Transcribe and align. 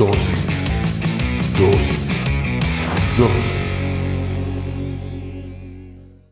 Dosis. 0.00 0.46
Dosis. 1.58 1.98
Dosis. 3.18 3.60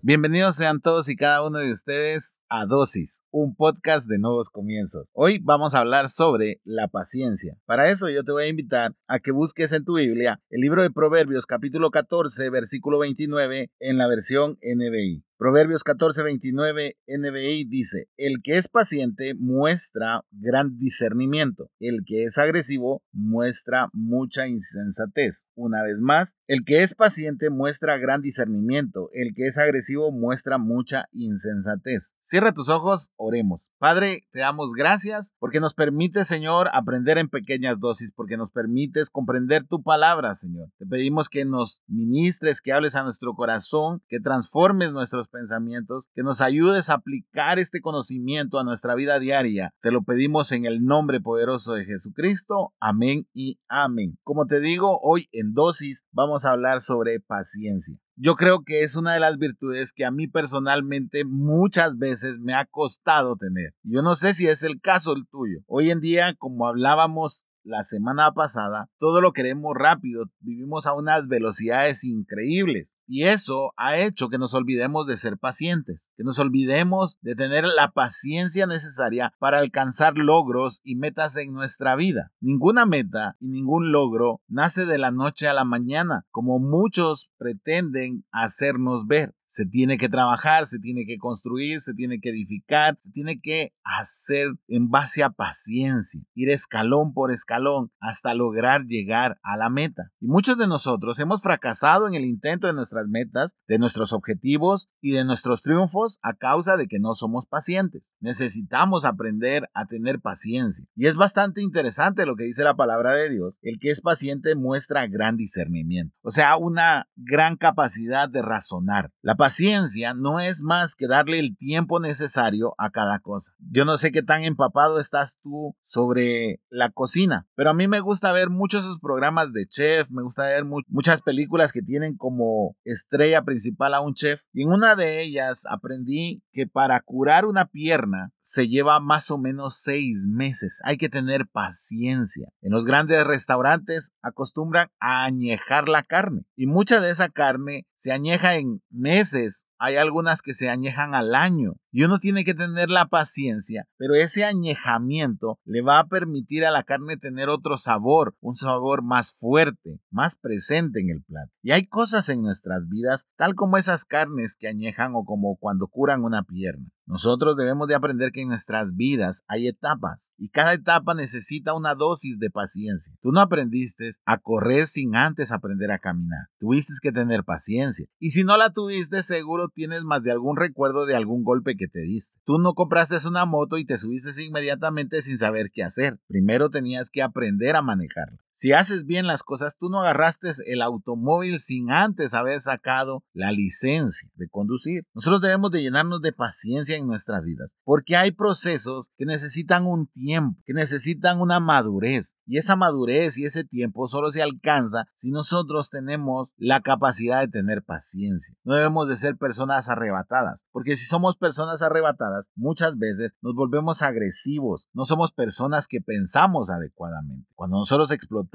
Bienvenidos 0.00 0.56
sean 0.56 0.80
todos 0.80 1.10
y 1.10 1.16
cada 1.16 1.46
uno 1.46 1.58
de 1.58 1.70
ustedes 1.70 2.40
a 2.48 2.64
Dosis, 2.64 3.22
un 3.30 3.54
podcast 3.54 4.08
de 4.08 4.18
nuevos 4.18 4.48
comienzos. 4.48 5.06
Hoy 5.12 5.38
vamos 5.44 5.74
a 5.74 5.80
hablar 5.80 6.08
sobre 6.08 6.62
la 6.64 6.88
paciencia. 6.88 7.58
Para 7.66 7.90
eso 7.90 8.08
yo 8.08 8.24
te 8.24 8.32
voy 8.32 8.44
a 8.44 8.48
invitar 8.48 8.94
a 9.06 9.18
que 9.18 9.32
busques 9.32 9.70
en 9.72 9.84
tu 9.84 9.98
Biblia 9.98 10.40
el 10.48 10.62
libro 10.62 10.80
de 10.80 10.90
Proverbios 10.90 11.44
capítulo 11.44 11.90
14 11.90 12.48
versículo 12.48 13.00
29 13.00 13.70
en 13.80 13.98
la 13.98 14.08
versión 14.08 14.56
NBI. 14.62 15.27
Proverbios 15.38 15.84
14:29 15.84 16.96
NBI 17.06 17.64
dice, 17.64 18.08
el 18.16 18.42
que 18.42 18.56
es 18.56 18.66
paciente 18.66 19.34
muestra 19.38 20.24
gran 20.32 20.80
discernimiento, 20.80 21.70
el 21.78 22.00
que 22.04 22.24
es 22.24 22.38
agresivo 22.38 23.04
muestra 23.12 23.88
mucha 23.92 24.48
insensatez. 24.48 25.46
Una 25.54 25.84
vez 25.84 25.98
más, 26.00 26.34
el 26.48 26.64
que 26.64 26.82
es 26.82 26.96
paciente 26.96 27.50
muestra 27.50 27.98
gran 27.98 28.20
discernimiento, 28.20 29.10
el 29.12 29.32
que 29.32 29.46
es 29.46 29.58
agresivo 29.58 30.10
muestra 30.10 30.58
mucha 30.58 31.04
insensatez. 31.12 32.14
Cierra 32.20 32.52
tus 32.52 32.68
ojos, 32.68 33.12
oremos. 33.14 33.70
Padre, 33.78 34.24
te 34.32 34.40
damos 34.40 34.72
gracias 34.72 35.34
porque 35.38 35.60
nos 35.60 35.72
permite, 35.72 36.24
Señor, 36.24 36.68
aprender 36.72 37.16
en 37.16 37.28
pequeñas 37.28 37.78
dosis, 37.78 38.10
porque 38.10 38.36
nos 38.36 38.50
permites 38.50 39.08
comprender 39.08 39.64
tu 39.68 39.84
palabra, 39.84 40.34
Señor. 40.34 40.72
Te 40.78 40.86
pedimos 40.86 41.28
que 41.28 41.44
nos 41.44 41.80
ministres, 41.86 42.60
que 42.60 42.72
hables 42.72 42.96
a 42.96 43.04
nuestro 43.04 43.34
corazón, 43.34 44.02
que 44.08 44.18
transformes 44.18 44.92
nuestros 44.92 45.27
pensamientos, 45.28 46.08
que 46.14 46.22
nos 46.22 46.40
ayudes 46.40 46.90
a 46.90 46.94
aplicar 46.94 47.58
este 47.58 47.80
conocimiento 47.80 48.58
a 48.58 48.64
nuestra 48.64 48.94
vida 48.94 49.18
diaria. 49.18 49.72
Te 49.80 49.90
lo 49.90 50.02
pedimos 50.02 50.52
en 50.52 50.64
el 50.64 50.84
nombre 50.84 51.20
poderoso 51.20 51.74
de 51.74 51.84
Jesucristo. 51.84 52.72
Amén 52.80 53.26
y 53.32 53.58
amén. 53.68 54.18
Como 54.24 54.46
te 54.46 54.60
digo, 54.60 54.98
hoy 55.02 55.28
en 55.32 55.54
dosis 55.54 56.04
vamos 56.12 56.44
a 56.44 56.52
hablar 56.52 56.80
sobre 56.80 57.20
paciencia. 57.20 57.96
Yo 58.20 58.34
creo 58.34 58.64
que 58.64 58.82
es 58.82 58.96
una 58.96 59.14
de 59.14 59.20
las 59.20 59.38
virtudes 59.38 59.92
que 59.92 60.04
a 60.04 60.10
mí 60.10 60.26
personalmente 60.26 61.24
muchas 61.24 61.98
veces 61.98 62.38
me 62.40 62.52
ha 62.52 62.64
costado 62.64 63.36
tener. 63.36 63.74
Yo 63.84 64.02
no 64.02 64.16
sé 64.16 64.34
si 64.34 64.48
es 64.48 64.64
el 64.64 64.80
caso 64.80 65.12
el 65.12 65.28
tuyo. 65.28 65.60
Hoy 65.68 65.92
en 65.92 66.00
día, 66.00 66.34
como 66.36 66.66
hablábamos 66.66 67.44
la 67.68 67.84
semana 67.84 68.32
pasada, 68.32 68.88
todo 68.98 69.20
lo 69.20 69.32
queremos 69.32 69.74
rápido, 69.76 70.24
vivimos 70.40 70.86
a 70.86 70.94
unas 70.94 71.28
velocidades 71.28 72.02
increíbles. 72.02 72.96
Y 73.06 73.24
eso 73.24 73.72
ha 73.76 73.96
hecho 73.98 74.28
que 74.28 74.38
nos 74.38 74.52
olvidemos 74.54 75.06
de 75.06 75.16
ser 75.16 75.38
pacientes, 75.38 76.10
que 76.16 76.24
nos 76.24 76.38
olvidemos 76.38 77.18
de 77.22 77.34
tener 77.34 77.64
la 77.64 77.90
paciencia 77.92 78.66
necesaria 78.66 79.32
para 79.38 79.58
alcanzar 79.58 80.16
logros 80.16 80.80
y 80.82 80.96
metas 80.96 81.36
en 81.36 81.52
nuestra 81.52 81.96
vida. 81.96 82.32
Ninguna 82.40 82.84
meta 82.84 83.36
y 83.40 83.48
ningún 83.48 83.92
logro 83.92 84.42
nace 84.48 84.84
de 84.84 84.98
la 84.98 85.10
noche 85.10 85.48
a 85.48 85.54
la 85.54 85.64
mañana, 85.64 86.26
como 86.30 86.58
muchos 86.58 87.30
pretenden 87.38 88.24
hacernos 88.30 89.06
ver. 89.06 89.34
Se 89.48 89.66
tiene 89.66 89.98
que 89.98 90.08
trabajar, 90.08 90.66
se 90.66 90.78
tiene 90.78 91.04
que 91.06 91.18
construir, 91.18 91.80
se 91.80 91.94
tiene 91.94 92.20
que 92.20 92.30
edificar, 92.30 92.96
se 93.02 93.10
tiene 93.10 93.40
que 93.40 93.72
hacer 93.82 94.52
en 94.68 94.90
base 94.90 95.22
a 95.22 95.30
paciencia, 95.30 96.22
ir 96.34 96.50
escalón 96.50 97.12
por 97.12 97.32
escalón 97.32 97.90
hasta 97.98 98.34
lograr 98.34 98.84
llegar 98.84 99.38
a 99.42 99.56
la 99.56 99.70
meta. 99.70 100.12
Y 100.20 100.26
muchos 100.26 100.58
de 100.58 100.66
nosotros 100.66 101.18
hemos 101.18 101.42
fracasado 101.42 102.06
en 102.06 102.14
el 102.14 102.24
intento 102.24 102.66
de 102.66 102.72
nuestras 102.74 103.08
metas, 103.08 103.56
de 103.66 103.78
nuestros 103.78 104.12
objetivos 104.12 104.88
y 105.00 105.12
de 105.12 105.24
nuestros 105.24 105.62
triunfos 105.62 106.18
a 106.22 106.34
causa 106.34 106.76
de 106.76 106.86
que 106.86 106.98
no 106.98 107.14
somos 107.14 107.46
pacientes. 107.46 108.14
Necesitamos 108.20 109.04
aprender 109.04 109.68
a 109.74 109.86
tener 109.86 110.20
paciencia. 110.20 110.86
Y 110.94 111.06
es 111.06 111.16
bastante 111.16 111.62
interesante 111.62 112.26
lo 112.26 112.36
que 112.36 112.44
dice 112.44 112.64
la 112.64 112.76
palabra 112.76 113.14
de 113.14 113.30
Dios. 113.30 113.58
El 113.62 113.78
que 113.78 113.90
es 113.90 114.00
paciente 114.00 114.54
muestra 114.54 115.06
gran 115.06 115.36
discernimiento, 115.36 116.14
o 116.22 116.30
sea, 116.30 116.56
una 116.56 117.08
gran 117.16 117.56
capacidad 117.56 118.28
de 118.28 118.42
razonar. 118.42 119.10
Paciencia 119.38 120.14
no 120.14 120.40
es 120.40 120.62
más 120.62 120.96
que 120.96 121.06
darle 121.06 121.38
el 121.38 121.56
tiempo 121.56 122.00
necesario 122.00 122.74
a 122.76 122.90
cada 122.90 123.20
cosa. 123.20 123.54
Yo 123.58 123.84
no 123.84 123.96
sé 123.96 124.10
qué 124.10 124.22
tan 124.22 124.42
empapado 124.42 124.98
estás 124.98 125.38
tú 125.42 125.76
sobre 125.82 126.60
la 126.68 126.90
cocina, 126.90 127.46
pero 127.54 127.70
a 127.70 127.74
mí 127.74 127.86
me 127.86 128.00
gusta 128.00 128.32
ver 128.32 128.50
muchos 128.50 128.84
esos 128.84 128.98
programas 128.98 129.52
de 129.52 129.66
chef, 129.66 130.10
me 130.10 130.22
gusta 130.22 130.42
ver 130.42 130.64
muchas 130.88 131.22
películas 131.22 131.72
que 131.72 131.82
tienen 131.82 132.16
como 132.16 132.76
estrella 132.84 133.42
principal 133.42 133.94
a 133.94 134.00
un 134.00 134.14
chef 134.14 134.42
y 134.52 134.64
en 134.64 134.70
una 134.70 134.96
de 134.96 135.22
ellas 135.22 135.62
aprendí 135.70 136.42
que 136.52 136.66
para 136.66 137.00
curar 137.00 137.46
una 137.46 137.66
pierna 137.66 138.32
se 138.40 138.66
lleva 138.66 138.98
más 138.98 139.30
o 139.30 139.38
menos 139.38 139.76
seis 139.76 140.26
meses. 140.28 140.80
Hay 140.84 140.96
que 140.96 141.08
tener 141.08 141.46
paciencia. 141.46 142.48
En 142.60 142.72
los 142.72 142.84
grandes 142.84 143.24
restaurantes 143.24 144.12
acostumbran 144.20 144.88
a 144.98 145.24
añejar 145.24 145.88
la 145.88 146.02
carne 146.02 146.42
y 146.56 146.66
mucha 146.66 147.00
de 147.00 147.10
esa 147.10 147.28
carne 147.28 147.86
se 147.98 148.12
añeja 148.12 148.56
en 148.56 148.80
meses 148.90 149.66
hay 149.78 149.96
algunas 149.96 150.42
que 150.42 150.54
se 150.54 150.68
añejan 150.68 151.14
al 151.14 151.34
año 151.34 151.74
y 151.90 152.02
uno 152.04 152.18
tiene 152.18 152.44
que 152.44 152.54
tener 152.54 152.90
la 152.90 153.06
paciencia, 153.06 153.86
pero 153.96 154.14
ese 154.14 154.44
añejamiento 154.44 155.58
le 155.64 155.82
va 155.82 155.98
a 156.00 156.06
permitir 156.06 156.66
a 156.66 156.70
la 156.70 156.82
carne 156.82 157.16
tener 157.16 157.48
otro 157.48 157.78
sabor, 157.78 158.36
un 158.40 158.54
sabor 158.54 159.02
más 159.02 159.32
fuerte, 159.32 160.00
más 160.10 160.36
presente 160.36 161.00
en 161.00 161.10
el 161.10 161.22
plato. 161.22 161.50
Y 161.62 161.70
hay 161.70 161.86
cosas 161.86 162.28
en 162.28 162.42
nuestras 162.42 162.88
vidas, 162.88 163.26
tal 163.36 163.54
como 163.54 163.76
esas 163.78 164.04
carnes 164.04 164.56
que 164.56 164.68
añejan 164.68 165.12
o 165.14 165.24
como 165.24 165.56
cuando 165.56 165.86
curan 165.86 166.24
una 166.24 166.42
pierna. 166.42 166.88
Nosotros 167.06 167.56
debemos 167.56 167.88
de 167.88 167.94
aprender 167.94 168.32
que 168.32 168.42
en 168.42 168.48
nuestras 168.48 168.94
vidas 168.94 169.42
hay 169.48 169.66
etapas 169.66 170.34
y 170.36 170.50
cada 170.50 170.74
etapa 170.74 171.14
necesita 171.14 171.72
una 171.72 171.94
dosis 171.94 172.38
de 172.38 172.50
paciencia. 172.50 173.14
Tú 173.22 173.32
no 173.32 173.40
aprendiste 173.40 174.10
a 174.26 174.36
correr 174.36 174.86
sin 174.86 175.16
antes 175.16 175.50
aprender 175.50 175.90
a 175.90 176.00
caminar. 176.00 176.48
Tuviste 176.58 176.92
que 177.00 177.10
tener 177.10 177.44
paciencia. 177.44 178.06
Y 178.18 178.32
si 178.32 178.44
no 178.44 178.58
la 178.58 178.74
tuviste, 178.74 179.22
seguro 179.22 179.67
tienes 179.68 180.04
más 180.04 180.22
de 180.22 180.32
algún 180.32 180.56
recuerdo 180.56 181.06
de 181.06 181.16
algún 181.16 181.44
golpe 181.44 181.76
que 181.76 181.88
te 181.88 182.00
diste. 182.00 182.40
Tú 182.44 182.58
no 182.58 182.74
compraste 182.74 183.16
una 183.26 183.44
moto 183.44 183.78
y 183.78 183.84
te 183.84 183.98
subiste 183.98 184.42
inmediatamente 184.42 185.22
sin 185.22 185.38
saber 185.38 185.70
qué 185.72 185.82
hacer. 185.82 186.18
Primero 186.26 186.70
tenías 186.70 187.10
que 187.10 187.22
aprender 187.22 187.76
a 187.76 187.82
manejarla. 187.82 188.38
Si 188.60 188.72
haces 188.72 189.06
bien 189.06 189.28
las 189.28 189.44
cosas, 189.44 189.76
tú 189.78 189.88
no 189.88 190.00
agarraste 190.00 190.50
el 190.66 190.82
automóvil 190.82 191.60
sin 191.60 191.92
antes 191.92 192.34
haber 192.34 192.60
sacado 192.60 193.22
la 193.32 193.52
licencia 193.52 194.28
de 194.34 194.48
conducir. 194.48 195.04
Nosotros 195.14 195.40
debemos 195.40 195.70
de 195.70 195.80
llenarnos 195.80 196.20
de 196.22 196.32
paciencia 196.32 196.96
en 196.96 197.06
nuestras 197.06 197.44
vidas, 197.44 197.76
porque 197.84 198.16
hay 198.16 198.32
procesos 198.32 199.12
que 199.16 199.26
necesitan 199.26 199.86
un 199.86 200.08
tiempo, 200.08 200.60
que 200.66 200.72
necesitan 200.72 201.40
una 201.40 201.60
madurez, 201.60 202.34
y 202.46 202.58
esa 202.58 202.74
madurez 202.74 203.38
y 203.38 203.44
ese 203.44 203.62
tiempo 203.62 204.08
solo 204.08 204.32
se 204.32 204.42
alcanza 204.42 205.04
si 205.14 205.30
nosotros 205.30 205.88
tenemos 205.88 206.52
la 206.56 206.80
capacidad 206.80 207.42
de 207.42 207.52
tener 207.52 207.84
paciencia. 207.84 208.56
No 208.64 208.74
debemos 208.74 209.06
de 209.06 209.14
ser 209.14 209.36
personas 209.36 209.88
arrebatadas, 209.88 210.64
porque 210.72 210.96
si 210.96 211.04
somos 211.04 211.36
personas 211.36 211.80
arrebatadas, 211.80 212.50
muchas 212.56 212.98
veces 212.98 213.30
nos 213.40 213.54
volvemos 213.54 214.02
agresivos, 214.02 214.88
no 214.92 215.04
somos 215.04 215.30
personas 215.30 215.86
que 215.86 216.00
pensamos 216.00 216.70
adecuadamente. 216.70 217.48
Cuando 217.54 217.78
nosotros 217.78 218.10
explotamos 218.10 218.47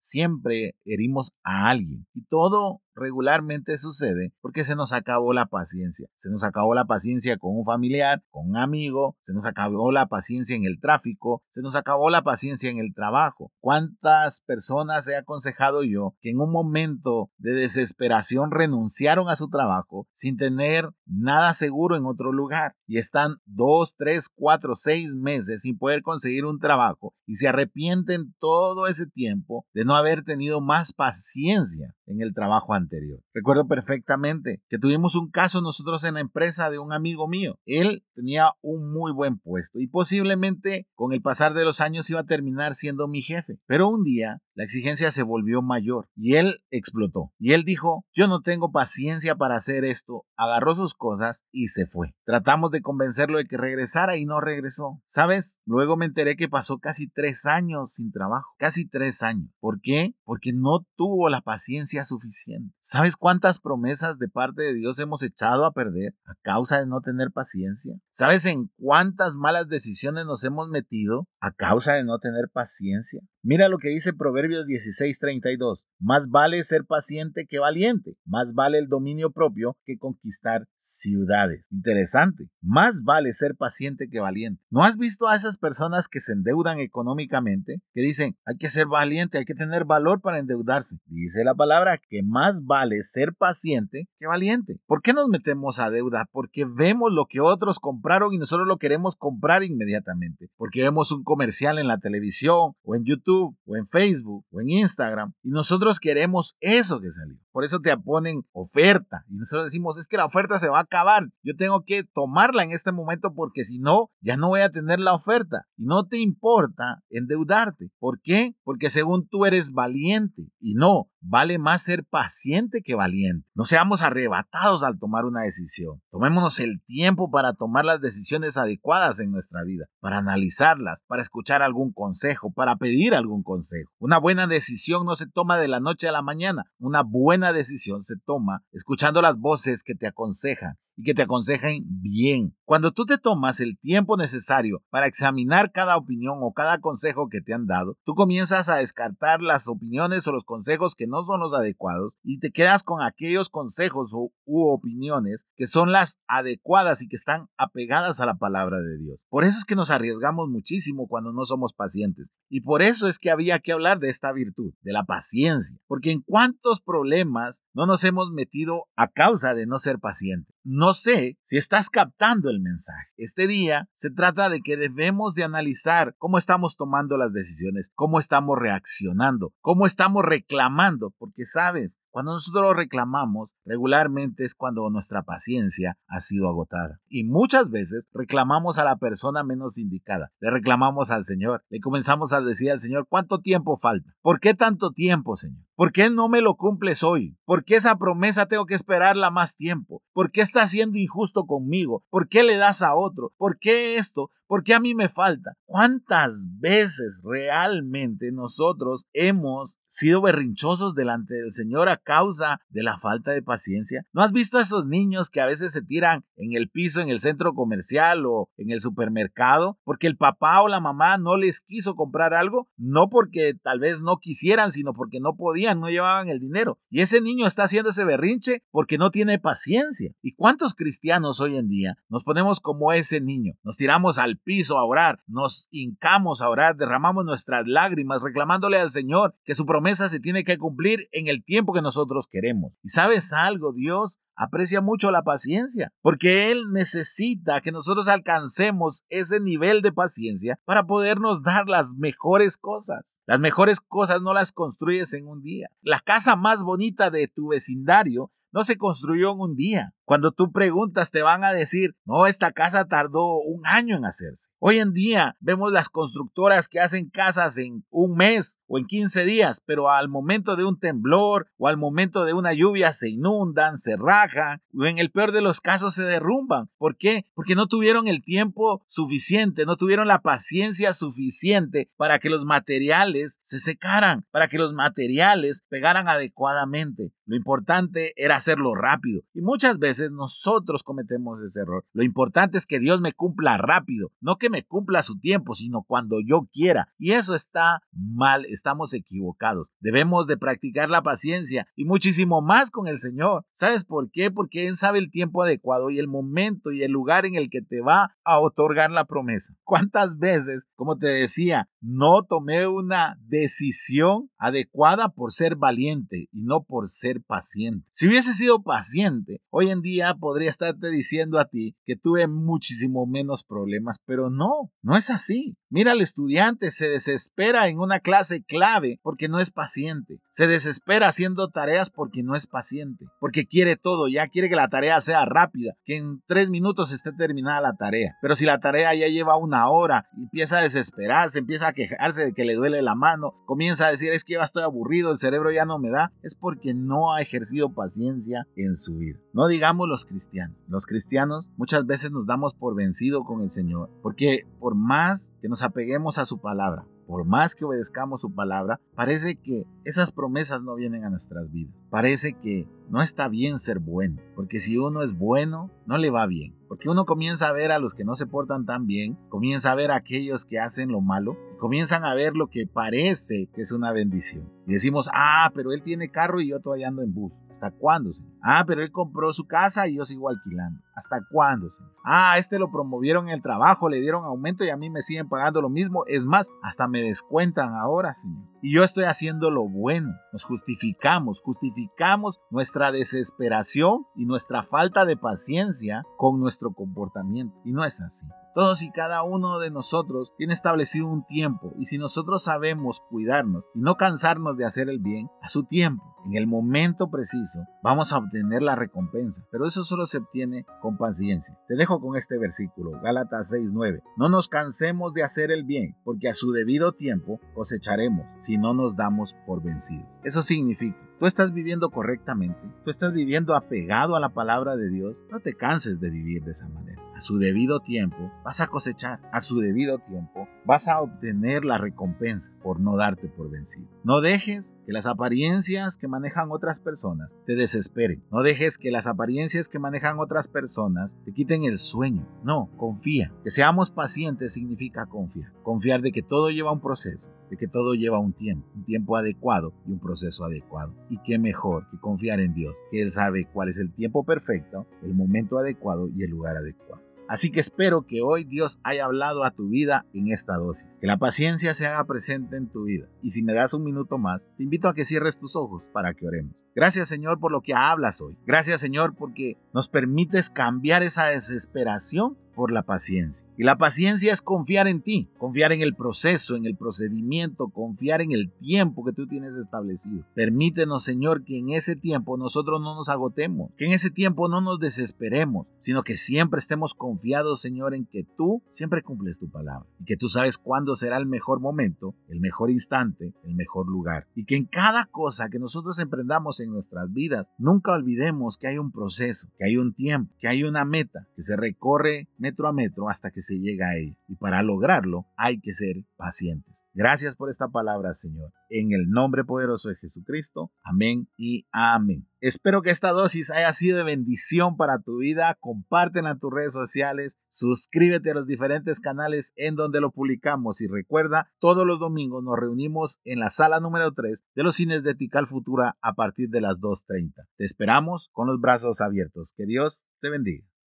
siempre 0.00 0.74
herimos 0.84 1.32
a 1.42 1.70
alguien. 1.70 2.06
Y 2.14 2.22
todo 2.28 2.80
regularmente 2.94 3.78
sucede 3.78 4.32
porque 4.40 4.64
se 4.64 4.76
nos 4.76 4.92
acabó 4.92 5.32
la 5.32 5.46
paciencia. 5.46 6.08
Se 6.16 6.30
nos 6.30 6.44
acabó 6.44 6.74
la 6.74 6.86
paciencia 6.86 7.36
con 7.38 7.56
un 7.56 7.64
familiar, 7.64 8.22
con 8.30 8.50
un 8.50 8.56
amigo, 8.56 9.16
se 9.22 9.32
nos 9.32 9.46
acabó 9.46 9.92
la 9.92 10.06
paciencia 10.06 10.56
en 10.56 10.64
el 10.64 10.80
tráfico, 10.80 11.42
se 11.48 11.62
nos 11.62 11.76
acabó 11.76 12.10
la 12.10 12.22
paciencia 12.22 12.70
en 12.70 12.78
el 12.78 12.94
trabajo. 12.94 13.52
¿Cuántas 13.60 14.40
personas 14.40 15.06
he 15.08 15.16
aconsejado 15.16 15.82
yo 15.82 16.14
que 16.20 16.30
en 16.30 16.40
un 16.40 16.52
momento 16.52 17.30
de 17.38 17.52
desesperación 17.52 18.50
renunciaron 18.50 19.28
a 19.28 19.36
su 19.36 19.48
trabajo 19.48 20.08
sin 20.12 20.36
tener 20.36 20.90
nada 21.06 21.54
seguro 21.54 21.96
en 21.96 22.06
otro 22.06 22.32
lugar 22.32 22.74
y 22.86 22.98
están 22.98 23.36
dos, 23.44 23.94
tres, 23.96 24.28
cuatro, 24.34 24.74
seis 24.74 25.14
meses 25.14 25.62
sin 25.62 25.78
poder 25.78 26.02
conseguir 26.02 26.44
un 26.44 26.58
trabajo 26.58 27.14
y 27.26 27.36
se 27.36 27.48
arrepienten 27.48 28.34
todo 28.38 28.86
ese 28.86 29.06
tiempo 29.06 29.66
de 29.72 29.84
no 29.84 29.96
haber 29.96 30.22
tenido 30.22 30.60
más 30.60 30.92
paciencia 30.92 31.94
en 32.06 32.20
el 32.20 32.34
trabajo 32.34 32.74
anterior. 32.74 32.83
Recuerdo 33.32 33.66
perfectamente 33.66 34.62
que 34.68 34.78
tuvimos 34.78 35.14
un 35.14 35.30
caso 35.30 35.60
nosotros 35.60 36.04
en 36.04 36.14
la 36.14 36.20
empresa 36.20 36.70
de 36.70 36.78
un 36.78 36.92
amigo 36.92 37.28
mío. 37.28 37.58
Él 37.64 38.04
tenía 38.14 38.52
un 38.60 38.92
muy 38.92 39.12
buen 39.12 39.38
puesto 39.38 39.80
y 39.80 39.86
posiblemente 39.86 40.86
con 40.94 41.12
el 41.12 41.22
pasar 41.22 41.54
de 41.54 41.64
los 41.64 41.80
años 41.80 42.08
iba 42.10 42.20
a 42.20 42.26
terminar 42.26 42.74
siendo 42.74 43.08
mi 43.08 43.22
jefe. 43.22 43.58
Pero 43.66 43.88
un 43.88 44.02
día 44.02 44.40
la 44.54 44.64
exigencia 44.64 45.10
se 45.10 45.24
volvió 45.24 45.62
mayor 45.62 46.08
y 46.16 46.34
él 46.36 46.62
explotó. 46.70 47.32
Y 47.38 47.52
él 47.52 47.64
dijo, 47.64 48.04
yo 48.14 48.28
no 48.28 48.40
tengo 48.40 48.70
paciencia 48.70 49.34
para 49.34 49.56
hacer 49.56 49.84
esto. 49.84 50.26
Agarró 50.36 50.74
sus 50.74 50.94
cosas 50.94 51.44
y 51.50 51.68
se 51.68 51.86
fue. 51.86 52.14
Tratamos 52.24 52.70
de 52.70 52.80
convencerlo 52.80 53.38
de 53.38 53.46
que 53.46 53.56
regresara 53.56 54.16
y 54.16 54.26
no 54.26 54.40
regresó. 54.40 55.00
¿Sabes? 55.08 55.60
Luego 55.64 55.96
me 55.96 56.06
enteré 56.06 56.36
que 56.36 56.48
pasó 56.48 56.78
casi 56.78 57.08
tres 57.08 57.46
años 57.46 57.94
sin 57.94 58.12
trabajo. 58.12 58.50
Casi 58.58 58.88
tres 58.88 59.22
años. 59.22 59.50
¿Por 59.58 59.80
qué? 59.80 60.14
Porque 60.24 60.52
no 60.52 60.86
tuvo 60.96 61.28
la 61.28 61.40
paciencia 61.40 62.04
suficiente. 62.04 62.73
¿Sabes 62.80 63.16
cuántas 63.16 63.60
promesas 63.60 64.18
de 64.18 64.28
parte 64.28 64.62
de 64.62 64.74
Dios 64.74 64.98
hemos 64.98 65.22
echado 65.22 65.64
a 65.64 65.72
perder 65.72 66.14
a 66.24 66.34
causa 66.42 66.80
de 66.80 66.86
no 66.86 67.00
tener 67.00 67.30
paciencia? 67.30 67.94
¿Sabes 68.10 68.44
en 68.44 68.70
cuántas 68.76 69.34
malas 69.34 69.68
decisiones 69.68 70.26
nos 70.26 70.44
hemos 70.44 70.68
metido 70.68 71.26
a 71.40 71.52
causa 71.52 71.94
de 71.94 72.04
no 72.04 72.18
tener 72.18 72.50
paciencia? 72.52 73.22
Mira 73.46 73.68
lo 73.68 73.76
que 73.76 73.90
dice 73.90 74.14
Proverbios 74.14 74.64
16:32. 74.66 75.86
Más 75.98 76.28
vale 76.28 76.64
ser 76.64 76.86
paciente 76.86 77.46
que 77.46 77.58
valiente. 77.58 78.16
Más 78.24 78.54
vale 78.54 78.78
el 78.78 78.88
dominio 78.88 79.32
propio 79.32 79.76
que 79.84 79.98
conquistar 79.98 80.66
ciudades. 80.78 81.66
Interesante. 81.70 82.48
Más 82.62 83.02
vale 83.02 83.34
ser 83.34 83.54
paciente 83.54 84.08
que 84.08 84.20
valiente. 84.20 84.62
¿No 84.70 84.82
has 84.82 84.96
visto 84.96 85.28
a 85.28 85.36
esas 85.36 85.58
personas 85.58 86.08
que 86.08 86.20
se 86.20 86.32
endeudan 86.32 86.78
económicamente? 86.78 87.82
Que 87.92 88.00
dicen, 88.00 88.38
hay 88.46 88.56
que 88.56 88.70
ser 88.70 88.86
valiente, 88.86 89.36
hay 89.36 89.44
que 89.44 89.54
tener 89.54 89.84
valor 89.84 90.22
para 90.22 90.38
endeudarse. 90.38 90.96
Dice 91.04 91.44
la 91.44 91.54
palabra 91.54 91.98
que 91.98 92.22
más 92.22 92.63
vale 92.66 93.02
ser 93.02 93.34
paciente 93.34 94.08
que 94.18 94.26
valiente. 94.26 94.80
¿Por 94.86 95.02
qué 95.02 95.12
nos 95.12 95.28
metemos 95.28 95.78
a 95.78 95.90
deuda? 95.90 96.26
Porque 96.32 96.64
vemos 96.64 97.12
lo 97.12 97.26
que 97.26 97.40
otros 97.40 97.80
compraron 97.80 98.32
y 98.32 98.38
nosotros 98.38 98.66
lo 98.66 98.78
queremos 98.78 99.16
comprar 99.16 99.62
inmediatamente. 99.62 100.48
Porque 100.56 100.82
vemos 100.82 101.12
un 101.12 101.24
comercial 101.24 101.78
en 101.78 101.88
la 101.88 101.98
televisión 101.98 102.72
o 102.82 102.94
en 102.94 103.04
YouTube 103.04 103.56
o 103.66 103.76
en 103.76 103.86
Facebook 103.86 104.44
o 104.50 104.60
en 104.60 104.70
Instagram 104.70 105.32
y 105.42 105.50
nosotros 105.50 106.00
queremos 106.00 106.56
eso 106.60 107.00
que 107.00 107.10
salió. 107.10 107.36
Por 107.52 107.64
eso 107.64 107.80
te 107.80 107.96
ponen 107.96 108.42
oferta 108.52 109.24
y 109.28 109.36
nosotros 109.36 109.66
decimos 109.66 109.96
es 109.96 110.08
que 110.08 110.16
la 110.16 110.24
oferta 110.24 110.58
se 110.58 110.68
va 110.68 110.78
a 110.78 110.82
acabar. 110.82 111.28
Yo 111.42 111.54
tengo 111.56 111.84
que 111.84 112.02
tomarla 112.02 112.64
en 112.64 112.72
este 112.72 112.92
momento 112.92 113.34
porque 113.34 113.64
si 113.64 113.78
no, 113.78 114.10
ya 114.20 114.36
no 114.36 114.48
voy 114.48 114.60
a 114.60 114.70
tener 114.70 114.98
la 114.98 115.14
oferta. 115.14 115.66
Y 115.76 115.84
no 115.84 116.06
te 116.06 116.18
importa 116.18 117.02
endeudarte. 117.10 117.90
¿Por 117.98 118.20
qué? 118.20 118.56
Porque 118.64 118.90
según 118.90 119.28
tú 119.28 119.46
eres 119.46 119.72
valiente 119.72 120.48
y 120.58 120.74
no, 120.74 121.08
vale 121.24 121.58
más 121.58 121.82
ser 121.82 122.04
paciente 122.04 122.82
que 122.82 122.94
valiente. 122.94 123.48
No 123.54 123.64
seamos 123.64 124.02
arrebatados 124.02 124.82
al 124.82 124.98
tomar 124.98 125.24
una 125.24 125.42
decisión. 125.42 126.02
Tomémonos 126.10 126.60
el 126.60 126.82
tiempo 126.84 127.30
para 127.30 127.54
tomar 127.54 127.84
las 127.84 128.00
decisiones 128.00 128.56
adecuadas 128.56 129.18
en 129.20 129.30
nuestra 129.30 129.62
vida, 129.64 129.86
para 130.00 130.18
analizarlas, 130.18 131.02
para 131.06 131.22
escuchar 131.22 131.62
algún 131.62 131.92
consejo, 131.92 132.52
para 132.52 132.76
pedir 132.76 133.14
algún 133.14 133.42
consejo. 133.42 133.90
Una 133.98 134.18
buena 134.18 134.46
decisión 134.46 135.06
no 135.06 135.16
se 135.16 135.26
toma 135.26 135.58
de 135.58 135.68
la 135.68 135.80
noche 135.80 136.08
a 136.08 136.12
la 136.12 136.22
mañana. 136.22 136.64
Una 136.78 137.02
buena 137.02 137.52
decisión 137.52 138.02
se 138.02 138.16
toma 138.24 138.62
escuchando 138.72 139.22
las 139.22 139.38
voces 139.38 139.82
que 139.82 139.94
te 139.94 140.06
aconsejan 140.06 140.76
y 140.96 141.02
que 141.04 141.14
te 141.14 141.22
aconsejen 141.22 141.84
bien. 141.86 142.54
Cuando 142.64 142.92
tú 142.92 143.04
te 143.04 143.18
tomas 143.18 143.60
el 143.60 143.78
tiempo 143.78 144.16
necesario 144.16 144.82
para 144.88 145.06
examinar 145.06 145.70
cada 145.70 145.96
opinión 145.98 146.38
o 146.40 146.52
cada 146.52 146.78
consejo 146.78 147.28
que 147.28 147.42
te 147.42 147.52
han 147.52 147.66
dado, 147.66 147.98
tú 148.04 148.14
comienzas 148.14 148.70
a 148.70 148.76
descartar 148.76 149.42
las 149.42 149.68
opiniones 149.68 150.26
o 150.26 150.32
los 150.32 150.44
consejos 150.44 150.94
que 150.94 151.06
no 151.06 151.24
son 151.24 151.40
los 151.40 151.52
adecuados 151.52 152.16
y 152.22 152.38
te 152.38 152.52
quedas 152.52 152.82
con 152.82 153.02
aquellos 153.02 153.50
consejos 153.50 154.12
u, 154.14 154.32
opiniones 154.46 155.46
que 155.56 155.66
son 155.66 155.92
las 155.92 156.18
adecuadas 156.26 157.02
y 157.02 157.08
que 157.08 157.16
están 157.16 157.48
apegadas 157.58 158.20
a 158.20 158.26
la 158.26 158.36
palabra 158.36 158.78
de 158.78 158.96
Dios. 158.98 159.26
Por 159.28 159.44
eso 159.44 159.58
es 159.58 159.64
que 159.64 159.76
nos 159.76 159.90
arriesgamos 159.90 160.48
muchísimo 160.48 161.06
cuando 161.06 161.32
no 161.32 161.44
somos 161.44 161.74
pacientes 161.74 162.32
y 162.48 162.62
por 162.62 162.80
eso 162.80 163.08
es 163.08 163.18
que 163.18 163.30
había 163.30 163.58
que 163.58 163.72
hablar 163.72 163.98
de 163.98 164.08
esta 164.08 164.32
virtud, 164.32 164.72
de 164.80 164.92
la 164.92 165.04
paciencia, 165.04 165.78
porque 165.86 166.12
en 166.12 166.22
cuántos 166.22 166.80
problemas 166.80 167.62
no 167.74 167.86
nos 167.86 168.04
hemos 168.04 168.30
metido 168.30 168.86
a 168.96 169.08
causa 169.08 169.54
de 169.54 169.66
no 169.66 169.78
ser 169.78 169.98
pacientes. 169.98 170.54
Sé 170.92 171.38
si 171.44 171.56
estás 171.56 171.88
captando 171.88 172.50
el 172.50 172.60
mensaje. 172.60 173.08
Este 173.16 173.46
día 173.46 173.88
se 173.94 174.10
trata 174.10 174.50
de 174.50 174.60
que 174.60 174.76
debemos 174.76 175.34
de 175.34 175.44
analizar 175.44 176.14
cómo 176.18 176.36
estamos 176.36 176.76
tomando 176.76 177.16
las 177.16 177.32
decisiones, 177.32 177.92
cómo 177.94 178.18
estamos 178.18 178.58
reaccionando, 178.58 179.54
cómo 179.60 179.86
estamos 179.86 180.24
reclamando, 180.24 181.14
porque 181.16 181.44
sabes, 181.44 181.98
cuando 182.10 182.32
nosotros 182.32 182.76
reclamamos, 182.76 183.54
regularmente 183.64 184.44
es 184.44 184.54
cuando 184.54 184.90
nuestra 184.90 185.22
paciencia 185.22 185.96
ha 186.06 186.20
sido 186.20 186.48
agotada. 186.48 187.00
Y 187.08 187.24
muchas 187.24 187.70
veces 187.70 188.08
reclamamos 188.12 188.78
a 188.78 188.84
la 188.84 188.96
persona 188.96 189.42
menos 189.44 189.78
indicada. 189.78 190.32
Le 190.40 190.50
reclamamos 190.50 191.10
al 191.10 191.24
Señor. 191.24 191.64
Le 191.70 191.80
comenzamos 191.80 192.32
a 192.32 192.40
decir 192.40 192.70
al 192.70 192.80
Señor, 192.80 193.06
¿cuánto 193.08 193.40
tiempo 193.40 193.76
falta? 193.76 194.14
¿Por 194.22 194.40
qué 194.40 194.54
tanto 194.54 194.92
tiempo, 194.92 195.36
Señor? 195.36 195.64
¿Por 195.76 195.90
qué 195.90 196.08
no 196.08 196.28
me 196.28 196.40
lo 196.40 196.54
cumples 196.54 197.02
hoy? 197.02 197.36
¿Por 197.44 197.64
qué 197.64 197.74
esa 197.74 197.98
promesa 197.98 198.46
tengo 198.46 198.64
que 198.64 198.76
esperarla 198.76 199.32
más 199.32 199.56
tiempo? 199.56 200.04
¿Por 200.12 200.30
qué 200.30 200.40
estás 200.40 200.70
siendo 200.70 200.98
injusto 200.98 201.46
conmigo? 201.46 202.04
¿Por 202.10 202.28
qué 202.28 202.44
le 202.44 202.56
das 202.56 202.80
a 202.82 202.94
otro? 202.94 203.32
¿Por 203.36 203.58
qué 203.58 203.96
esto? 203.96 204.30
¿Por 204.46 204.62
qué 204.62 204.74
a 204.74 204.78
mí 204.78 204.94
me 204.94 205.08
falta? 205.08 205.54
¿Cuántas 205.64 206.46
veces 206.60 207.22
realmente 207.24 208.30
nosotros 208.30 209.06
hemos 209.12 209.76
sido 209.94 210.20
berrinchosos 210.20 210.94
delante 210.94 211.34
del 211.34 211.52
Señor 211.52 211.88
a 211.88 211.98
causa 211.98 212.60
de 212.68 212.82
la 212.82 212.98
falta 212.98 213.30
de 213.30 213.42
paciencia? 213.42 214.04
¿No 214.12 214.22
has 214.22 214.32
visto 214.32 214.58
a 214.58 214.62
esos 214.62 214.86
niños 214.86 215.30
que 215.30 215.40
a 215.40 215.46
veces 215.46 215.72
se 215.72 215.82
tiran 215.82 216.24
en 216.36 216.52
el 216.56 216.68
piso 216.68 217.00
en 217.00 217.10
el 217.10 217.20
centro 217.20 217.54
comercial 217.54 218.26
o 218.26 218.50
en 218.56 218.72
el 218.72 218.80
supermercado 218.80 219.78
porque 219.84 220.08
el 220.08 220.16
papá 220.16 220.62
o 220.62 220.68
la 220.68 220.80
mamá 220.80 221.16
no 221.18 221.36
les 221.36 221.60
quiso 221.60 221.94
comprar 221.94 222.34
algo? 222.34 222.68
No 222.76 223.08
porque 223.08 223.54
tal 223.62 223.78
vez 223.78 224.00
no 224.00 224.16
quisieran, 224.16 224.72
sino 224.72 224.94
porque 224.94 225.20
no 225.20 225.36
podían, 225.36 225.78
no 225.78 225.88
llevaban 225.88 226.28
el 226.28 226.40
dinero. 226.40 226.78
Y 226.90 227.00
ese 227.00 227.20
niño 227.20 227.46
está 227.46 227.64
haciendo 227.64 227.90
ese 227.90 228.04
berrinche 228.04 228.62
porque 228.70 228.98
no 228.98 229.10
tiene 229.10 229.38
paciencia. 229.38 230.12
¿Y 230.22 230.34
cuántos 230.34 230.74
cristianos 230.74 231.40
hoy 231.40 231.56
en 231.56 231.68
día 231.68 231.96
nos 232.08 232.24
ponemos 232.24 232.60
como 232.60 232.92
ese 232.92 233.20
niño? 233.20 233.54
Nos 233.62 233.76
tiramos 233.76 234.18
al 234.18 234.38
piso 234.38 234.76
a 234.76 234.84
orar, 234.84 235.20
nos 235.28 235.68
hincamos 235.70 236.42
a 236.42 236.48
orar, 236.48 236.76
derramamos 236.76 237.24
nuestras 237.24 237.66
lágrimas 237.66 238.22
reclamándole 238.22 238.80
al 238.80 238.90
Señor 238.90 239.36
que 239.44 239.54
su 239.54 239.64
promesa 239.64 239.83
se 239.92 240.20
tiene 240.20 240.44
que 240.44 240.58
cumplir 240.58 241.08
en 241.12 241.28
el 241.28 241.44
tiempo 241.44 241.72
que 241.72 241.82
nosotros 241.82 242.26
queremos. 242.26 242.78
¿Y 242.82 242.88
sabes 242.88 243.32
algo? 243.32 243.72
Dios 243.72 244.18
aprecia 244.34 244.80
mucho 244.80 245.10
la 245.10 245.22
paciencia, 245.22 245.92
porque 246.00 246.50
Él 246.50 246.72
necesita 246.72 247.60
que 247.60 247.70
nosotros 247.70 248.08
alcancemos 248.08 249.04
ese 249.08 249.40
nivel 249.40 249.82
de 249.82 249.92
paciencia 249.92 250.58
para 250.64 250.86
podernos 250.86 251.42
dar 251.42 251.68
las 251.68 251.94
mejores 251.96 252.56
cosas. 252.56 253.20
Las 253.26 253.40
mejores 253.40 253.80
cosas 253.80 254.22
no 254.22 254.32
las 254.32 254.52
construyes 254.52 255.12
en 255.12 255.28
un 255.28 255.42
día. 255.42 255.68
La 255.82 256.00
casa 256.00 256.34
más 256.34 256.62
bonita 256.62 257.10
de 257.10 257.28
tu 257.28 257.48
vecindario 257.48 258.32
no 258.52 258.64
se 258.64 258.78
construyó 258.78 259.32
en 259.32 259.40
un 259.40 259.56
día. 259.56 259.94
Cuando 260.04 260.32
tú 260.32 260.52
preguntas 260.52 261.10
te 261.10 261.22
van 261.22 261.44
a 261.44 261.52
decir, 261.52 261.96
no, 262.04 262.26
esta 262.26 262.52
casa 262.52 262.88
tardó 262.88 263.38
un 263.38 263.66
año 263.66 263.96
en 263.96 264.04
hacerse. 264.04 264.50
Hoy 264.58 264.78
en 264.78 264.92
día 264.92 265.34
vemos 265.40 265.72
las 265.72 265.88
constructoras 265.88 266.68
que 266.68 266.78
hacen 266.78 267.08
casas 267.08 267.56
en 267.56 267.86
un 267.88 268.14
mes 268.14 268.58
o 268.66 268.78
en 268.78 268.84
15 268.84 269.24
días, 269.24 269.62
pero 269.64 269.90
al 269.90 270.10
momento 270.10 270.56
de 270.56 270.64
un 270.64 270.78
temblor 270.78 271.46
o 271.56 271.68
al 271.68 271.78
momento 271.78 272.26
de 272.26 272.34
una 272.34 272.52
lluvia 272.52 272.92
se 272.92 273.08
inundan, 273.08 273.78
se 273.78 273.96
rajan 273.96 274.60
o 274.74 274.84
en 274.84 274.98
el 274.98 275.10
peor 275.10 275.32
de 275.32 275.40
los 275.40 275.62
casos 275.62 275.94
se 275.94 276.02
derrumban. 276.02 276.68
¿Por 276.76 276.98
qué? 276.98 277.24
Porque 277.32 277.54
no 277.54 277.66
tuvieron 277.66 278.06
el 278.06 278.22
tiempo 278.22 278.84
suficiente, 278.86 279.64
no 279.64 279.76
tuvieron 279.76 280.06
la 280.06 280.20
paciencia 280.20 280.92
suficiente 280.92 281.90
para 281.96 282.18
que 282.18 282.28
los 282.28 282.44
materiales 282.44 283.38
se 283.42 283.58
secaran, 283.58 284.26
para 284.30 284.48
que 284.48 284.58
los 284.58 284.74
materiales 284.74 285.64
pegaran 285.70 286.08
adecuadamente. 286.08 287.14
Lo 287.24 287.36
importante 287.36 288.12
era 288.22 288.36
hacerlo 288.36 288.74
rápido 288.74 289.22
y 289.32 289.40
muchas 289.40 289.78
veces 289.78 289.93
nosotros 290.12 290.82
cometemos 290.82 291.42
ese 291.42 291.60
error. 291.60 291.84
Lo 291.92 292.02
importante 292.02 292.58
es 292.58 292.66
que 292.66 292.80
Dios 292.80 293.00
me 293.00 293.12
cumpla 293.12 293.56
rápido, 293.56 294.10
no 294.20 294.36
que 294.36 294.50
me 294.50 294.64
cumpla 294.64 295.02
su 295.02 295.18
tiempo, 295.18 295.54
sino 295.54 295.82
cuando 295.82 296.18
yo 296.24 296.48
quiera. 296.52 296.88
Y 296.98 297.12
eso 297.12 297.34
está 297.34 297.82
mal, 297.92 298.44
estamos 298.46 298.94
equivocados. 298.94 299.70
Debemos 299.80 300.26
de 300.26 300.36
practicar 300.36 300.90
la 300.90 301.02
paciencia 301.02 301.66
y 301.76 301.84
muchísimo 301.84 302.42
más 302.42 302.70
con 302.70 302.88
el 302.88 302.98
Señor. 302.98 303.44
¿Sabes 303.52 303.84
por 303.84 304.10
qué? 304.10 304.30
Porque 304.30 304.66
Él 304.66 304.76
sabe 304.76 304.98
el 304.98 305.10
tiempo 305.10 305.42
adecuado 305.42 305.90
y 305.90 305.98
el 305.98 306.08
momento 306.08 306.72
y 306.72 306.82
el 306.82 306.92
lugar 306.92 307.26
en 307.26 307.34
el 307.34 307.50
que 307.50 307.62
te 307.62 307.80
va 307.80 308.14
a 308.24 308.40
otorgar 308.40 308.90
la 308.90 309.04
promesa. 309.04 309.54
¿Cuántas 309.64 310.18
veces, 310.18 310.66
como 310.76 310.96
te 310.96 311.06
decía, 311.06 311.68
no 311.80 312.22
tomé 312.22 312.66
una 312.66 313.18
decisión 313.20 314.30
adecuada 314.38 315.10
por 315.10 315.32
ser 315.32 315.56
valiente 315.56 316.28
y 316.32 316.42
no 316.42 316.64
por 316.64 316.88
ser 316.88 317.22
paciente? 317.22 317.86
Si 317.90 318.08
hubiese 318.08 318.32
sido 318.32 318.62
paciente, 318.62 319.40
hoy 319.50 319.70
en 319.70 319.82
día 319.84 320.14
podría 320.18 320.50
estarte 320.50 320.88
diciendo 320.88 321.38
a 321.38 321.44
ti 321.44 321.76
que 321.84 321.94
tuve 321.94 322.26
muchísimo 322.26 323.06
menos 323.06 323.44
problemas, 323.44 324.00
pero 324.04 324.30
no, 324.30 324.72
no 324.82 324.96
es 324.96 325.10
así. 325.10 325.56
Mira 325.68 325.92
al 325.92 326.00
estudiante, 326.00 326.70
se 326.70 326.88
desespera 326.88 327.68
en 327.68 327.78
una 327.78 328.00
clase 328.00 328.42
clave 328.42 328.98
porque 329.02 329.28
no 329.28 329.40
es 329.40 329.50
paciente. 329.50 330.20
Se 330.30 330.46
desespera 330.46 331.08
haciendo 331.08 331.50
tareas 331.50 331.90
porque 331.90 332.22
no 332.22 332.34
es 332.34 332.46
paciente, 332.46 333.04
porque 333.20 333.46
quiere 333.46 333.76
todo, 333.76 334.08
ya 334.08 334.28
quiere 334.28 334.48
que 334.48 334.56
la 334.56 334.68
tarea 334.68 335.00
sea 335.00 335.24
rápida, 335.24 335.74
que 335.84 335.96
en 335.98 336.22
tres 336.26 336.48
minutos 336.48 336.90
esté 336.90 337.12
terminada 337.12 337.60
la 337.60 337.76
tarea. 337.76 338.16
Pero 338.22 338.34
si 338.36 338.46
la 338.46 338.60
tarea 338.60 338.94
ya 338.94 339.08
lleva 339.08 339.36
una 339.36 339.68
hora, 339.68 340.06
empieza 340.16 340.58
a 340.58 340.62
desesperarse, 340.62 341.40
empieza 341.40 341.68
a 341.68 341.72
quejarse 341.72 342.24
de 342.24 342.32
que 342.32 342.44
le 342.44 342.54
duele 342.54 342.80
la 342.80 342.94
mano, 342.94 343.34
comienza 343.44 343.86
a 343.86 343.90
decir 343.90 344.12
es 344.12 344.24
que 344.24 344.34
ya 344.34 344.44
estoy 344.44 344.62
aburrido, 344.62 345.12
el 345.12 345.18
cerebro 345.18 345.52
ya 345.52 345.66
no 345.66 345.78
me 345.78 345.90
da, 345.90 346.12
es 346.22 346.34
porque 346.34 346.72
no 346.72 347.12
ha 347.12 347.20
ejercido 347.20 347.74
paciencia 347.74 348.46
en 348.56 348.74
su 348.74 348.96
vida. 348.96 349.18
No 349.32 349.48
digamos 349.48 349.73
los 349.88 350.06
cristianos. 350.06 350.56
Los 350.68 350.86
cristianos 350.86 351.50
muchas 351.56 351.86
veces 351.86 352.10
nos 352.10 352.26
damos 352.26 352.54
por 352.54 352.74
vencido 352.74 353.24
con 353.24 353.42
el 353.42 353.50
Señor, 353.50 353.90
porque 354.02 354.46
por 354.60 354.74
más 354.74 355.32
que 355.42 355.48
nos 355.48 355.62
apeguemos 355.62 356.18
a 356.18 356.24
su 356.24 356.38
palabra, 356.38 356.86
por 357.06 357.24
más 357.24 357.54
que 357.54 357.64
obedezcamos 357.64 358.20
su 358.22 358.34
palabra, 358.34 358.80
parece 358.94 359.36
que 359.36 359.66
esas 359.84 360.12
promesas 360.12 360.62
no 360.62 360.74
vienen 360.74 361.04
a 361.04 361.10
nuestras 361.10 361.50
vidas. 361.50 361.74
Parece 361.90 362.32
que 362.34 362.66
no 362.88 363.02
está 363.02 363.28
bien 363.28 363.58
ser 363.58 363.78
bueno, 363.78 364.20
porque 364.34 364.60
si 364.60 364.76
uno 364.76 365.02
es 365.02 365.16
bueno, 365.16 365.70
no 365.86 365.98
le 365.98 366.10
va 366.10 366.26
bien. 366.26 366.54
Porque 366.68 366.88
uno 366.88 367.04
comienza 367.04 367.48
a 367.48 367.52
ver 367.52 367.70
a 367.70 367.78
los 367.78 367.94
que 367.94 368.04
no 368.04 368.14
se 368.14 368.26
portan 368.26 368.66
tan 368.66 368.86
bien, 368.86 369.16
comienza 369.28 369.70
a 369.70 369.74
ver 369.74 369.90
a 369.90 369.96
aquellos 369.96 370.44
que 370.44 370.58
hacen 370.58 370.90
lo 370.90 371.00
malo, 371.00 371.36
y 371.54 371.58
comienzan 371.58 372.04
a 372.04 372.14
ver 372.14 372.34
lo 372.34 372.48
que 372.48 372.66
parece 372.66 373.48
que 373.54 373.60
es 373.60 373.72
una 373.72 373.92
bendición. 373.92 374.50
Y 374.66 374.72
decimos, 374.72 375.08
ah, 375.12 375.50
pero 375.54 375.72
él 375.72 375.82
tiene 375.82 376.10
carro 376.10 376.40
y 376.40 376.48
yo 376.48 376.60
todavía 376.60 376.88
ando 376.88 377.02
en 377.02 377.12
bus. 377.12 377.32
¿Hasta 377.50 377.70
cuándo, 377.70 378.12
señor? 378.12 378.32
Ah, 378.42 378.64
pero 378.66 378.82
él 378.82 378.90
compró 378.90 379.32
su 379.32 379.46
casa 379.46 379.86
y 379.86 379.96
yo 379.96 380.04
sigo 380.04 380.30
alquilando. 380.30 380.80
¿Hasta 380.96 381.24
cuándo, 381.30 381.68
señor? 381.68 381.92
Ah, 382.02 382.38
este 382.38 382.58
lo 382.58 382.70
promovieron 382.70 383.28
en 383.28 383.34
el 383.34 383.42
trabajo, 383.42 383.90
le 383.90 384.00
dieron 384.00 384.24
aumento 384.24 384.64
y 384.64 384.70
a 384.70 384.76
mí 384.76 384.88
me 384.88 385.02
siguen 385.02 385.28
pagando 385.28 385.60
lo 385.60 385.68
mismo. 385.68 386.04
Es 386.06 386.24
más, 386.24 386.50
hasta 386.62 386.88
me 386.88 387.02
descuentan 387.02 387.74
ahora, 387.74 388.14
señor. 388.14 388.48
Y 388.62 388.74
yo 388.74 388.82
estoy 388.82 389.04
haciendo 389.04 389.50
lo 389.50 389.68
bueno. 389.68 390.14
Nos 390.32 390.44
justificamos, 390.44 391.42
justificamos 391.42 392.40
nuestra 392.74 392.90
desesperación 392.90 394.04
y 394.16 394.26
nuestra 394.26 394.64
falta 394.64 395.04
de 395.04 395.16
paciencia 395.16 396.02
con 396.16 396.40
nuestro 396.40 396.72
comportamiento. 396.72 397.56
Y 397.64 397.70
no 397.70 397.84
es 397.84 398.00
así. 398.00 398.26
Todos 398.52 398.82
y 398.82 398.90
cada 398.90 399.22
uno 399.22 399.60
de 399.60 399.70
nosotros 399.70 400.32
tiene 400.38 400.54
establecido 400.54 401.06
un 401.06 401.24
tiempo 401.24 401.72
y 401.78 401.86
si 401.86 401.98
nosotros 401.98 402.44
sabemos 402.44 403.00
cuidarnos 403.10 403.64
y 403.74 403.80
no 403.80 403.96
cansarnos 403.96 404.56
de 404.56 404.64
hacer 404.64 404.88
el 404.88 404.98
bien, 404.98 405.28
a 405.42 405.48
su 405.48 405.64
tiempo, 405.64 406.04
en 406.24 406.34
el 406.34 406.46
momento 406.46 407.10
preciso, 407.10 407.60
vamos 407.82 408.12
a 408.12 408.18
obtener 408.18 408.62
la 408.62 408.76
recompensa. 408.76 409.44
Pero 409.50 409.66
eso 409.66 409.84
solo 409.84 410.06
se 410.06 410.18
obtiene 410.18 410.64
con 410.80 410.96
paciencia. 410.96 411.58
Te 411.68 411.76
dejo 411.76 412.00
con 412.00 412.16
este 412.16 412.38
versículo, 412.38 413.00
Gálatas 413.02 413.52
6:9. 413.52 414.02
No 414.16 414.28
nos 414.28 414.48
cansemos 414.48 415.14
de 415.14 415.22
hacer 415.22 415.50
el 415.50 415.64
bien, 415.64 415.96
porque 416.04 416.28
a 416.28 416.34
su 416.34 416.52
debido 416.52 416.92
tiempo 416.92 417.40
cosecharemos 417.54 418.26
si 418.38 418.56
no 418.56 418.72
nos 418.72 418.96
damos 418.96 419.36
por 419.46 419.62
vencidos. 419.62 420.06
Eso 420.22 420.42
significa 420.42 421.03
tú 421.18 421.26
estás 421.26 421.52
viviendo 421.52 421.90
correctamente, 421.90 422.60
tú 422.84 422.90
estás 422.90 423.12
viviendo 423.12 423.54
apegado 423.54 424.16
a 424.16 424.20
la 424.20 424.30
palabra 424.30 424.76
de 424.76 424.88
Dios, 424.88 425.22
no 425.30 425.40
te 425.40 425.54
canses 425.54 426.00
de 426.00 426.10
vivir 426.10 426.42
de 426.42 426.52
esa 426.52 426.68
manera. 426.68 427.02
A 427.14 427.20
su 427.20 427.38
debido 427.38 427.78
tiempo 427.80 428.32
vas 428.44 428.60
a 428.60 428.66
cosechar, 428.66 429.20
a 429.32 429.40
su 429.40 429.60
debido 429.60 429.98
tiempo 430.00 430.48
vas 430.66 430.88
a 430.88 431.00
obtener 431.00 431.64
la 431.64 431.78
recompensa 431.78 432.52
por 432.60 432.80
no 432.80 432.96
darte 432.96 433.28
por 433.28 433.50
vencido. 433.50 433.86
No 434.02 434.20
dejes 434.20 434.76
que 434.84 434.92
las 434.92 435.06
apariencias 435.06 435.96
que 435.96 436.08
manejan 436.08 436.50
otras 436.50 436.80
personas 436.80 437.30
te 437.46 437.54
desesperen. 437.54 438.24
No 438.32 438.42
dejes 438.42 438.78
que 438.78 438.90
las 438.90 439.06
apariencias 439.06 439.68
que 439.68 439.78
manejan 439.78 440.18
otras 440.18 440.48
personas 440.48 441.16
te 441.24 441.32
quiten 441.32 441.64
el 441.64 441.78
sueño. 441.78 442.26
No, 442.42 442.68
confía. 442.76 443.32
Que 443.44 443.50
seamos 443.50 443.92
pacientes 443.92 444.54
significa 444.54 445.06
confiar. 445.06 445.52
Confiar 445.62 446.02
de 446.02 446.10
que 446.10 446.22
todo 446.22 446.50
lleva 446.50 446.72
un 446.72 446.80
proceso, 446.80 447.30
de 447.48 447.56
que 447.56 447.68
todo 447.68 447.94
lleva 447.94 448.18
un 448.18 448.32
tiempo, 448.32 448.66
un 448.74 448.84
tiempo 448.84 449.16
adecuado 449.16 449.72
y 449.86 449.92
un 449.92 450.00
proceso 450.00 450.44
adecuado. 450.44 450.92
Y 451.08 451.18
qué 451.22 451.38
mejor 451.38 451.88
que 451.90 451.98
confiar 451.98 452.40
en 452.40 452.54
Dios, 452.54 452.74
que 452.90 453.02
Él 453.02 453.12
sabe 453.12 453.46
cuál 453.52 453.68
es 453.68 453.78
el 453.78 453.92
tiempo 453.92 454.24
perfecto, 454.24 454.88
el 455.02 455.14
momento 455.14 455.58
adecuado 455.58 456.08
y 456.08 456.24
el 456.24 456.30
lugar 456.30 456.56
adecuado. 456.56 457.03
Así 457.28 457.50
que 457.50 457.60
espero 457.60 458.06
que 458.06 458.20
hoy 458.20 458.44
Dios 458.44 458.78
haya 458.82 459.06
hablado 459.06 459.44
a 459.44 459.50
tu 459.50 459.68
vida 459.68 460.06
en 460.12 460.28
esta 460.28 460.56
dosis, 460.56 460.98
que 461.00 461.06
la 461.06 461.16
paciencia 461.16 461.74
se 461.74 461.86
haga 461.86 462.04
presente 462.04 462.56
en 462.56 462.68
tu 462.68 462.84
vida. 462.84 463.08
Y 463.22 463.30
si 463.30 463.42
me 463.42 463.54
das 463.54 463.74
un 463.74 463.82
minuto 463.82 464.18
más, 464.18 464.46
te 464.56 464.64
invito 464.64 464.88
a 464.88 464.94
que 464.94 465.04
cierres 465.04 465.38
tus 465.38 465.56
ojos 465.56 465.88
para 465.92 466.14
que 466.14 466.26
oremos. 466.26 466.54
Gracias 466.74 467.08
Señor 467.08 467.38
por 467.38 467.52
lo 467.52 467.60
que 467.60 467.74
hablas 467.74 468.20
hoy. 468.20 468.36
Gracias 468.46 468.80
Señor 468.80 469.14
porque 469.14 469.56
nos 469.72 469.88
permites 469.88 470.50
cambiar 470.50 471.02
esa 471.02 471.26
desesperación 471.26 472.36
por 472.54 472.72
la 472.72 472.82
paciencia. 472.82 473.46
Y 473.56 473.64
la 473.64 473.76
paciencia 473.76 474.32
es 474.32 474.42
confiar 474.42 474.88
en 474.88 475.00
ti, 475.00 475.28
confiar 475.38 475.72
en 475.72 475.80
el 475.80 475.94
proceso, 475.94 476.56
en 476.56 476.66
el 476.66 476.76
procedimiento, 476.76 477.68
confiar 477.68 478.20
en 478.20 478.32
el 478.32 478.50
tiempo 478.52 479.04
que 479.04 479.12
tú 479.12 479.26
tienes 479.26 479.54
establecido. 479.54 480.24
Permítenos, 480.34 481.04
Señor, 481.04 481.44
que 481.44 481.58
en 481.58 481.70
ese 481.70 481.96
tiempo 481.96 482.36
nosotros 482.36 482.80
no 482.80 482.94
nos 482.94 483.08
agotemos, 483.08 483.70
que 483.76 483.86
en 483.86 483.92
ese 483.92 484.10
tiempo 484.10 484.48
no 484.48 484.60
nos 484.60 484.78
desesperemos, 484.78 485.68
sino 485.80 486.02
que 486.02 486.16
siempre 486.16 486.58
estemos 486.58 486.94
confiados, 486.94 487.60
Señor, 487.60 487.94
en 487.94 488.06
que 488.06 488.26
tú 488.36 488.62
siempre 488.70 489.02
cumples 489.02 489.38
tu 489.38 489.50
palabra 489.50 489.88
y 490.00 490.04
que 490.04 490.16
tú 490.16 490.28
sabes 490.28 490.58
cuándo 490.58 490.96
será 490.96 491.16
el 491.16 491.26
mejor 491.26 491.60
momento, 491.60 492.14
el 492.28 492.40
mejor 492.40 492.70
instante, 492.70 493.34
el 493.44 493.54
mejor 493.54 493.88
lugar. 493.88 494.26
Y 494.34 494.44
que 494.44 494.56
en 494.56 494.66
cada 494.66 495.06
cosa 495.06 495.48
que 495.48 495.58
nosotros 495.58 495.98
emprendamos 495.98 496.60
en 496.60 496.70
nuestras 496.70 497.12
vidas, 497.12 497.46
nunca 497.58 497.92
olvidemos 497.92 498.58
que 498.58 498.68
hay 498.68 498.78
un 498.78 498.92
proceso, 498.92 499.48
que 499.58 499.64
hay 499.66 499.76
un 499.76 499.94
tiempo, 499.94 500.34
que 500.38 500.48
hay 500.48 500.64
una 500.64 500.84
meta 500.84 501.26
que 501.36 501.42
se 501.42 501.56
recorre 501.56 502.28
metro 502.44 502.68
a 502.68 502.74
metro 502.74 503.08
hasta 503.08 503.30
que 503.30 503.40
se 503.40 503.58
llega 503.58 503.88
a 503.88 503.96
ella. 503.96 504.14
Y 504.28 504.36
para 504.36 504.62
lograrlo 504.62 505.24
hay 505.36 505.60
que 505.60 505.72
ser 505.72 506.04
pacientes. 506.16 506.84
Gracias 506.92 507.36
por 507.36 507.48
esta 507.48 507.68
palabra, 507.68 508.12
Señor. 508.12 508.52
En 508.68 508.92
el 508.92 509.08
nombre 509.08 509.44
poderoso 509.44 509.88
de 509.88 509.96
Jesucristo. 509.96 510.70
Amén 510.82 511.26
y 511.38 511.66
amén. 511.72 512.28
Espero 512.40 512.82
que 512.82 512.90
esta 512.90 513.12
dosis 513.12 513.50
haya 513.50 513.72
sido 513.72 513.96
de 513.96 514.04
bendición 514.04 514.76
para 514.76 514.98
tu 514.98 515.18
vida. 515.18 515.56
Compártela 515.58 516.32
en 516.32 516.38
tus 516.38 516.52
redes 516.52 516.74
sociales. 516.74 517.38
Suscríbete 517.48 518.32
a 518.32 518.34
los 518.34 518.46
diferentes 518.46 519.00
canales 519.00 519.54
en 519.56 519.74
donde 519.74 520.02
lo 520.02 520.10
publicamos. 520.10 520.82
Y 520.82 520.86
recuerda, 520.86 521.50
todos 521.58 521.86
los 521.86 521.98
domingos 521.98 522.44
nos 522.44 522.58
reunimos 522.58 523.20
en 523.24 523.38
la 523.38 523.48
sala 523.48 523.80
número 523.80 524.12
3 524.12 524.44
de 524.54 524.62
los 524.62 524.76
cines 524.76 525.02
de 525.02 525.14
Tical 525.14 525.46
Futura 525.46 525.96
a 526.02 526.12
partir 526.12 526.50
de 526.50 526.60
las 526.60 526.78
2.30. 526.80 527.46
Te 527.56 527.64
esperamos 527.64 528.28
con 528.32 528.46
los 528.46 528.60
brazos 528.60 529.00
abiertos. 529.00 529.54
Que 529.56 529.64
Dios 529.64 530.08
te 530.20 530.28
bendiga. 530.28 530.73